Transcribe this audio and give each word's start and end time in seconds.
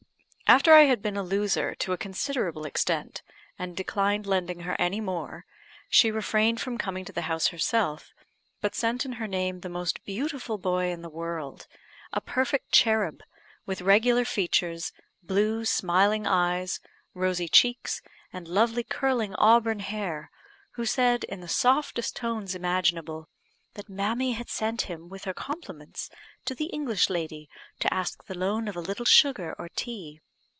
After 0.53 0.73
I 0.73 0.81
had 0.83 1.01
been 1.01 1.15
a 1.15 1.23
loser 1.23 1.73
to 1.75 1.93
a 1.93 1.97
considerable 1.97 2.65
extent, 2.65 3.21
and 3.57 3.73
declined 3.73 4.27
lending 4.27 4.59
her 4.67 4.75
any 4.77 4.99
more, 4.99 5.45
she 5.87 6.11
refrained 6.11 6.59
from 6.59 6.77
coming 6.77 7.05
to 7.05 7.13
the 7.13 7.21
house 7.21 7.47
herself, 7.47 8.11
but 8.59 8.75
sent 8.75 9.05
in 9.05 9.13
her 9.13 9.29
name 9.29 9.61
the 9.61 9.69
most 9.69 10.03
beautiful 10.03 10.57
boy 10.57 10.91
in 10.91 11.03
the 11.03 11.09
world; 11.09 11.67
a 12.11 12.19
perfect 12.19 12.69
cherub, 12.73 13.21
with 13.65 13.79
regular 13.81 14.25
features, 14.25 14.91
blue, 15.23 15.63
smiling 15.63 16.27
eyes, 16.27 16.81
rosy 17.13 17.47
cheeks, 17.47 18.01
and 18.33 18.45
lovely 18.45 18.83
curling 18.83 19.33
auburn 19.35 19.79
hair, 19.79 20.29
who 20.71 20.85
said, 20.85 21.23
in 21.23 21.39
the 21.39 21.47
softest 21.47 22.17
tones 22.17 22.55
imaginable, 22.55 23.29
that 23.75 23.87
mammy 23.87 24.33
had 24.33 24.49
sent 24.49 24.81
him, 24.81 25.07
with 25.07 25.23
her 25.23 25.33
compliments, 25.33 26.09
to 26.43 26.53
the 26.53 26.65
English 26.65 27.09
lady 27.09 27.49
to 27.79 27.93
ask 27.93 28.25
the 28.25 28.37
loan 28.37 28.67
of 28.67 28.75
a 28.75 28.81
little 28.81 29.05
sugar 29.05 29.55
or 29.57 29.69
tea. 29.69 30.19